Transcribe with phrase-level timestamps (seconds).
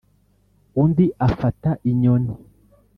[0.81, 2.33] undi afata inyoni